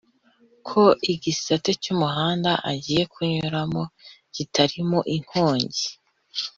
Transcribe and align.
ko 0.67 0.83
igisate 1.13 1.71
cy’umuhanda 1.81 2.51
agiye 2.71 3.03
kunyuraniramo 3.11 3.83
kitarimo 4.33 4.99
inkomyi 5.15 5.83